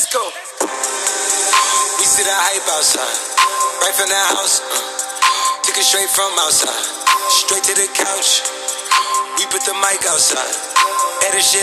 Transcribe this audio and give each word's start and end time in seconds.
Let's 0.00 0.16
go. 0.16 0.24
We 2.00 2.04
see 2.08 2.24
that 2.24 2.40
hype 2.40 2.64
outside, 2.72 3.04
right 3.84 3.92
from 3.92 4.08
the 4.08 4.16
house. 4.32 4.64
Uh, 4.64 5.60
took 5.60 5.76
it 5.76 5.84
straight 5.84 6.08
from 6.08 6.32
outside, 6.40 6.72
straight 7.28 7.60
to 7.68 7.76
the 7.76 7.84
couch. 7.92 8.40
We 9.36 9.44
put 9.52 9.60
the 9.68 9.76
mic 9.76 10.00
outside, 10.08 10.56
edit 11.28 11.44
shit 11.44 11.58